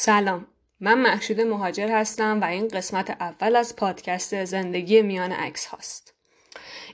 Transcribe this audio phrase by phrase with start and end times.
[0.00, 0.46] سلام.
[0.80, 6.14] من محشید مهاجر هستم و این قسمت اول از پادکست زندگی میان عکس هاست.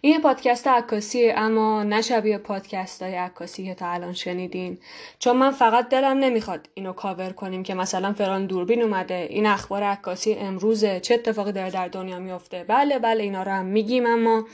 [0.01, 4.79] این پادکست عکاسی اما نه شبیه پادکست های عکاسی که تا الان شنیدین.
[5.19, 9.83] چون من فقط دلم نمی‌خواد اینو کاور کنیم که مثلا فران دوربین اومده این اخبار
[9.83, 14.47] عکاسی امروزه چه اتفاقی داره در دنیا میفته بله بله اینا رو هم میگیم اما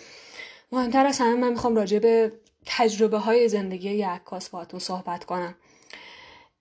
[0.72, 2.32] مهمتر از همه من می‌خوام راجع به
[2.66, 5.54] تجربه های زندگی عکاس باهاتون صحبت کنم.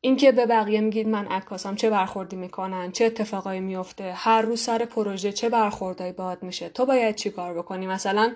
[0.02, 4.86] اینکه به بقیه میگید من عکاسم چه برخوردی می‌کنن چه اتفاقایی میفته هر روز سر
[4.86, 8.36] پروژه چه برخوردایی باد میشه تو باید چی کار بکنی؟ مثلا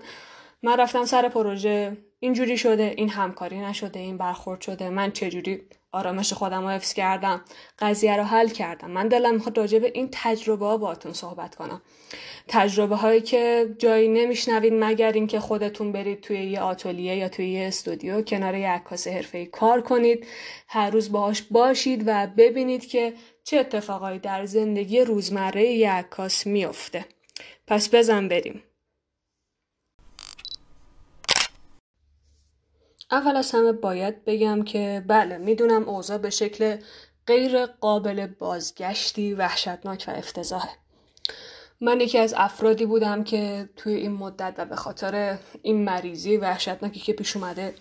[0.64, 5.62] من رفتم سر پروژه اینجوری شده این همکاری نشده این برخورد شده من چجوری
[5.94, 7.42] آرامش خودم رو حفظ کردم.
[7.80, 8.92] قضیه رو حل کردم.
[8.92, 11.82] من دلم می‌خواد راجع به این تجربه ها باتون صحبت کنم.
[12.48, 17.68] تجربه هایی که جایی نمیشنوید مگر اینکه خودتون برید توی یه آتلیه یا توی یه
[17.68, 20.28] استودیو کنار یه عکاس حرفه‌ای کار کنید.
[20.68, 23.14] هر روز باهاش باشید و ببینید که
[23.44, 27.06] چه اتفاقایی در زندگی روزمره یه عکاس میفته
[27.68, 28.64] پس بزن بریم.
[33.14, 36.78] اول از همه باید بگم که بله می‌دونم اوضاع به شکل
[37.28, 40.70] غیر قابل بازگشتی وحشتناک و افتضاحه.
[41.82, 47.00] من یکی از افرادی بودم که توی این مدت و به خاطر این مریضی وحشتناکی
[47.00, 47.74] که پیش اومده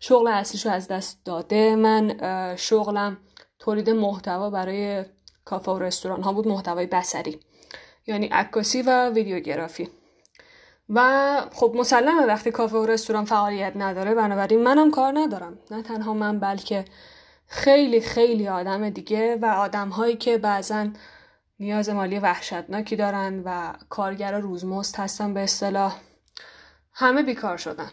[0.00, 1.76] شغل اصلیشو از دست داده.
[1.76, 2.16] من
[2.56, 3.18] شغلم
[3.58, 5.04] تولید محتوا برای
[5.44, 7.40] کافه و رستوران ها بود محتوای بسری
[8.06, 9.88] یعنی عکاسی و ویدیوگرافی.
[10.94, 15.58] و خب مسلمه وقتی کافه و رستوران فعالیت نداره بنابراین منم کار ندارم.
[15.70, 16.84] نه تنها من بلکه
[17.46, 20.88] خیلی خیلی آدم دیگه و آدم هایی که بعضا
[21.60, 25.96] نیاز مالی وحشتناکی دارن و کارگر روزمزد هستن به اصطلاح
[26.92, 27.90] همه بیکار شدن.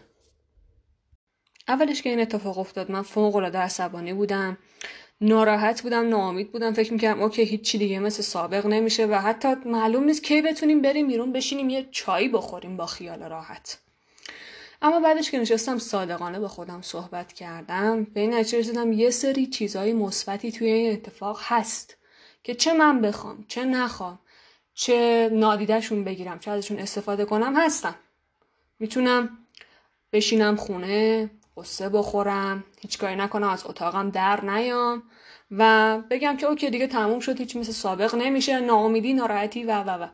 [1.68, 4.58] اولش که این اتفاق افتاد من فوق العاده عصبانی بودم.
[5.20, 6.72] ناراحت بودم ناامید بودم.
[6.72, 11.08] فکر می‌کردم اوکی هیچی دیگه مثل سابق نمیشه و حتی معلوم نیست کی بتونیم بریم
[11.08, 13.78] بیرون بشینیم یه چایی بخوریم با خیال راحت.
[14.82, 19.46] اما بعدش که نشستم صادقانه به خودم صحبت کردم به این نتیجه رسیدم یه سری
[19.46, 21.96] چیزهای مثبتی توی این اتفاق هست
[22.44, 24.18] که چه من بخوام چه نخوام
[24.74, 27.94] چه نادیدهشون بگیرم چه ازشون استفاده کنم هستم.
[28.78, 29.38] می‌تونم
[30.12, 35.02] بشینم خونه قصه بخورم هیچ کاری نکنم از اتاقم در نیام
[35.50, 39.90] و بگم که اوکی دیگه تموم شد هیچ مثل سابق نمیشه ناامیدی ناراحتی و و
[40.02, 40.08] و.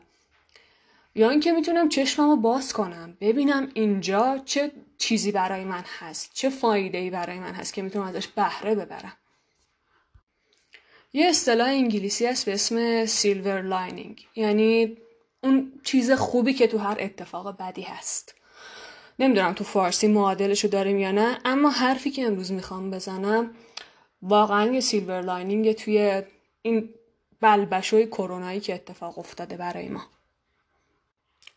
[1.15, 6.97] یا اینکه می‌تونم چشممو باز کنم ببینم اینجا چه چیزی برای من هست چه فایده
[6.97, 9.13] ای برای من هست که می‌تونم ازش بهره ببرم.
[11.13, 14.97] یه اصطلاح انگلیسی هست به اسم silver lining یعنی
[15.43, 18.34] اون چیز خوبی که تو هر اتفاق بدی هست.
[19.19, 23.55] نمی‌دونم تو فارسی معادلشو داریم یا نه اما حرفی که امروز می‌خوام بزنم
[24.21, 26.23] واقعا یه silver lining توی
[26.61, 26.89] این
[27.41, 30.01] بلبشوی کرونایی که اتفاق افتاده برای ما.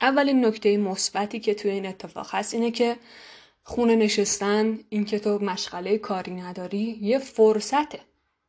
[0.01, 2.97] اولین نکته مثبتی که توی این اتفاق هست اینه که
[3.63, 8.01] خونه نشستن اینکه تو مشغله کاری نداری یه فرصته.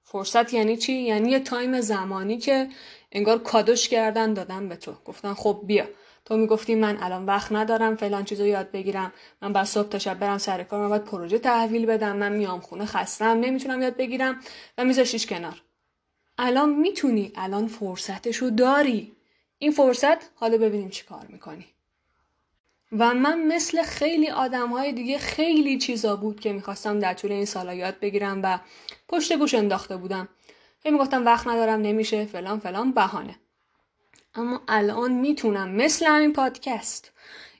[0.03, 2.69] فرصت یعنی چی؟ یعنی یه تایم زمانی که
[3.11, 4.93] انگار کادوش کردن دادن به تو.
[5.05, 5.85] گفتن خب بیا.
[6.25, 9.13] تو می‌گفتی من الان وقت ندارم فلان چیزو یاد بگیرم.
[9.41, 12.15] من بعد صبح تا شب برم سر کار باید پروژه تحویل بدم.
[12.15, 14.39] من میام خونه خستم نمی‌تونم یاد بگیرم
[14.77, 15.61] و میذاشیش کنار.
[16.37, 17.31] الان می‌تونی.
[17.35, 19.11] الان فرصتشو داری.
[19.57, 21.65] این فرصت حالا ببینیم چی کار می‌کنی.
[22.91, 27.45] و من مثل خیلی آدم های دیگه خیلی چیزا بود که می‌خواستم در طول این
[27.45, 28.59] سالا یاد بگیرم و
[29.07, 30.27] پشت گوش انداخته بودم.
[30.83, 33.35] هی می‌گفتم وقت ندارم نمیشه فلان فلان بهانه.
[34.35, 37.11] اما الان می‌تونم مثل همین پادکست.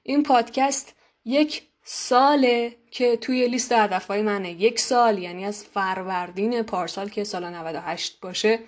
[0.04, 4.52] این پادکست یک ساله که توی لیست هدفهای منه.
[4.52, 8.60] یک سال یعنی از فروردین پارسال که سال 98 باشه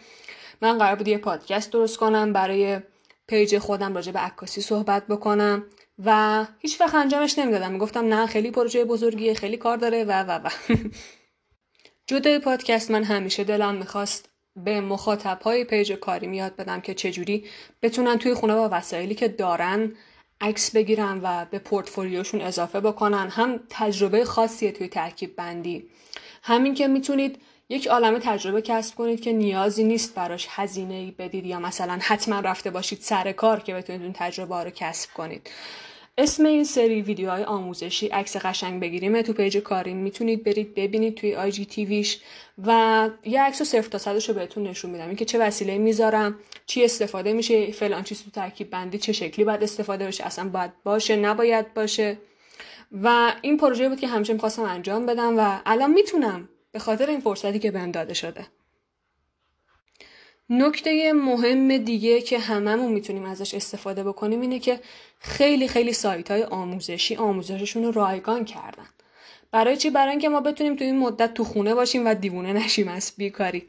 [0.62, 2.80] من قرار بود یه پادکست درست کنم برای
[3.28, 5.66] پیج خودم راجع به عکاسی صحبت بکنم
[6.06, 7.72] و هیچ وقت انجامش نمی‌دادم.
[7.72, 10.50] می‌گفتم نه خیلی پروژه بزرگیه خیلی کار داره و و و.
[12.08, 17.46] جدای پادکست من همیشه دلم می‌خواست به مخاطب های پیج کاریم یاد بدم که چجوری
[17.82, 19.96] بتونن توی خونه با وسایلی که دارن
[20.42, 23.30] عکس بگیرن و به پورتفولیوشون اضافه بکنن.
[23.30, 25.90] هم تجربه خاصیه توی ترکیب بندی.
[26.44, 31.46] همین که می‌تونید یک عالم تجربه کسب کنید که نیازی نیست براش هزینه ای بدید
[31.46, 35.50] یا مثلا حتما رفته باشید سر کار که بتونید اون تجربه ها رو کسب کنید.
[36.18, 39.22] اسم این سری ویدیوهای آموزشی عکس قشنگ بگیریم.
[39.22, 42.20] تو پیج کاریم می‌تونید برید ببینید توی IGTV ش
[42.66, 45.08] و یه عکس و صفر تا صدش رو بهتون نشون میدم.
[45.08, 49.64] اینکه چه وسیله می‌ذارم چی استفاده میشه فلان چیز تو ترکیب بندی چه شکلی باید
[49.64, 52.18] استفاده بشه اصلا باید باشه نباید باشه.
[52.92, 57.20] و این پروژه بود که همیشه می‌خواستم انجام بدم و الان می‌تونم به خاطر این
[57.20, 58.46] فرصتی که بهم داده شده.
[60.54, 64.80] نکته مهم دیگه که هممون می‌تونیم ازش استفاده بکنیم اینه که
[65.20, 68.86] خیلی خیلی سایت های آموزشی آموزششون رو رایگان کردن.
[69.52, 72.88] برای چی؟ برای اینکه ما بتونیم تو این مدت تو خونه باشیم و دیوونه نشیم
[72.88, 73.64] از بیکاری.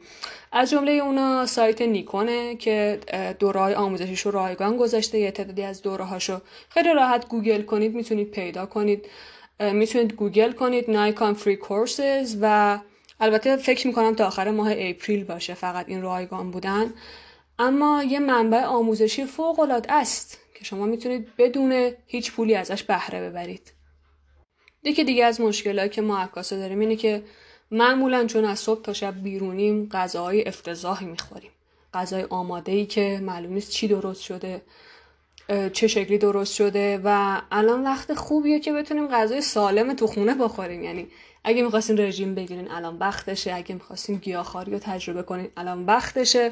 [0.51, 2.99] از جمله اونا سایت نیکونه که
[3.39, 7.95] دوره های آموزشیش رو رایگان گذاشته یه تعدادی از دوره هاشو خیلی راحت گوگل کنید
[7.95, 9.05] می‌تونید پیدا کنید.
[9.59, 12.79] می‌تونید گوگل کنید Nikon free courses و
[13.19, 16.93] البته فکر می‌کنم تا آخر ماه اپریل باشه فقط این رایگان بودن.
[17.59, 23.29] اما یه منبع آموزشی فوق العاده است که شما می‌تونید بدون هیچ پولی ازش بهره
[23.29, 23.73] ببرید.
[24.83, 27.23] یکی دیگه از مشکلات که ما عکاسا داریم اینه که
[27.71, 31.51] معمولا چون از صبح تا شب بیرونیم غذاهای افتضاحی می‌خوریم.
[31.93, 34.61] غذای آماده ای که معلوم نیست چی درست شده
[35.73, 40.83] چه شکلی درست شده و الان وقت خوبیه که بتونیم غذای سالم تو خونه بخوریم.
[40.83, 41.07] یعنی
[41.43, 46.51] اگه می‌خواستین رژیم بگیرین الان وقتشه اگه می‌خواستین گیاهخواری رو تجربه کنین الان وقتشه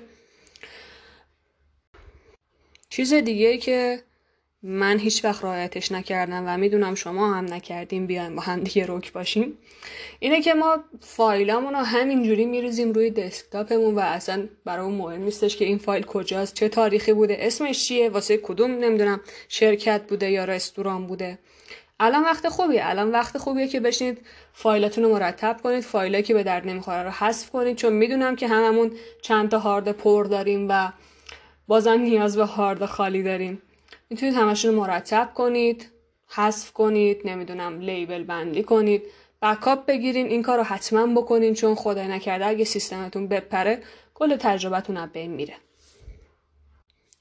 [2.89, 4.03] چیز دیگه که
[4.63, 9.13] من هیچ وقت رعایتش نکردم و می‌دونم شما هم نکردیم بیایم با هم دیگه روک
[9.13, 9.57] باشیم
[10.19, 15.65] اینه که ما فایلامون رو همینجوری میریزیم روی دسکتاپمون و اصلا برای مهم نیستش که
[15.65, 21.07] این فایل کجاست چه تاریخی بوده اسمش چیه واسه کدوم نمی‌دونم شرکت بوده یا رستوران
[21.07, 21.39] بوده.
[22.03, 22.81] الان وقت خوبیه.
[22.83, 27.09] الان وقت خوبیه که بشینید فایلاتون رو مرتب کنید فایلایی که به درد نمی‌خوره رو
[27.09, 30.91] حذف کنید چون می‌دونم که هممون چند تا هارد پر داریم و
[31.67, 33.61] بازم نیاز به هارد خالی داریم.
[34.09, 35.89] می‌تونید همشون رو مرتب کنید
[36.27, 39.03] حذف کنید نمی‌دونم لیبل بندی کنید
[39.41, 43.83] بکاپ بگیرین این کار رو حتما بکنین چون خدای نکرده اگه سیستمتون بپره
[44.13, 45.55] کل تجربتون از بین میره.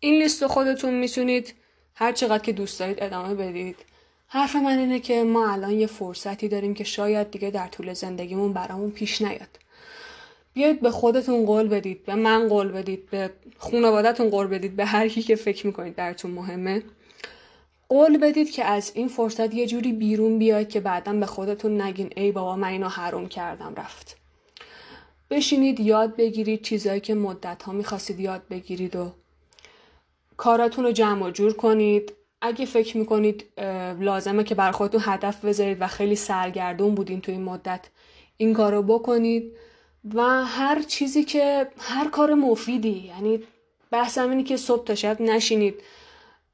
[0.00, 1.54] این لیست خودتون می‌تونید
[1.94, 3.76] هر چقدر که دوست دارید ادامه بدید.
[4.32, 8.52] حرف من اینه که ما الان یه فرصتی داریم که شاید دیگه در طول زندگیمون
[8.52, 9.58] برامون پیش نیاد.
[10.54, 15.08] بیاید به خودتون قول بدید به من قول بدید به خانوادتون قول بدید به هر
[15.08, 16.82] کی که فکر می‌کنید براتون مهمه.
[17.88, 22.10] قول بدید که از این فرصت یه جوری بیرون بیاید که بعدا به خودتون نگین
[22.16, 24.16] ای بابا من اینو حروم کردم رفت.
[25.30, 29.12] بشینید یاد بگیرید چیزایی که مدت ها می‌خواستید یاد بگیرید و
[30.36, 32.12] کاراتون رو جمع و جور کنید.
[32.42, 33.44] اگه فکر می‌کنید
[34.00, 37.80] لازمه که بر خودتون هدف بذارید و خیلی سرگردون بودین تو این مدت
[38.36, 39.52] این کار رو بکنید
[40.14, 43.42] و هر چیزی که هر کار مفیدی یعنی
[43.90, 45.74] بحثم اینه که صبح تا شب نشینید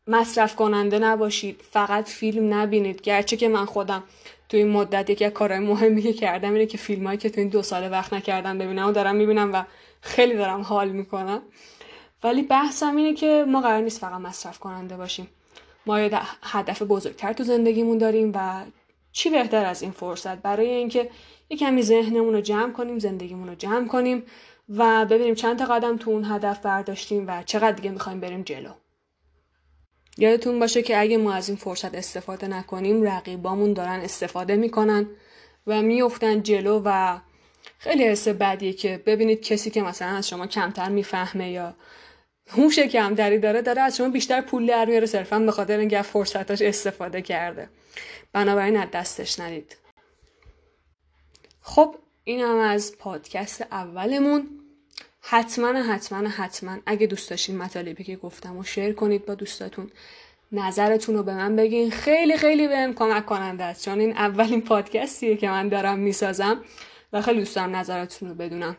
[0.06, 3.02] مصرف کننده نباشید فقط فیلم نبینید.
[3.02, 4.02] گرچه که من خودم
[4.48, 7.50] تو این مدت یکی از مهمی که کردم اینه که فیلم هایی که تو این
[7.50, 9.64] دو سال وقت نکردم ببینم و دارم می‌بینم و
[10.00, 11.42] خیلی دارم حال می‌کنم.
[12.24, 15.28] ولی بحثم اینه که ما قرار نیست فقط مصرف کننده باشیم.
[15.86, 16.10] ما یه
[16.42, 18.64] هدف بزرگتر تو زندگیمون داریم و
[19.12, 21.10] چی بهتر از این فرصت؟ برای اینکه
[21.50, 24.22] یه کمی ذهنمون رو جمع کنیم زندگیمون رو جمع کنیم
[24.68, 28.70] و ببینیم چند تا قدم تو اون هدف برداشتیم و چقدر دیگه می‌خوایم بریم جلو.
[30.18, 35.06] یادتون باشه که اگه ما از این فرصت استفاده نکنیم رقیبامون دارن استفاده می‌کنن
[35.66, 37.18] و میفتن جلو و
[37.78, 41.74] خیلی حس بدیه که ببینید کسی که مثلا از شما کمتر می‌فهمه یا
[42.48, 46.62] هوش کمتری داره داره از شما بیشتر پول در میاره صرفا به خاطر اینکه فرصتاش
[46.62, 47.68] استفاده کرده.
[48.32, 49.76] بنابراین از دستش ندید
[51.60, 51.94] خب
[52.24, 54.48] این هم از پادکست اولمون.
[55.20, 59.90] حتما حتما حتما اگه دوست داشتین مطالبی که گفتم و شیر کنید با دوستاتون.
[60.52, 61.90] نظرتون رو به من بگین.
[61.90, 66.64] خیلی خیلی بهم کمک کننده است چون این اولین پادکستیه که من دارم می‌سازم
[67.12, 68.76] و خیلی دوست دارم نظرتون رو بدونم.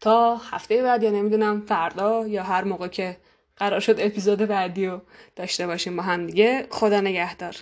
[0.00, 3.16] تا هفته بعد یا نمی‌دونم فردا یا هر موقع که
[3.56, 5.00] قرار شد اپیزود بعدی رو
[5.36, 6.66] داشته باشیم با هم دیگه.
[6.70, 7.56] خدا نگهدار.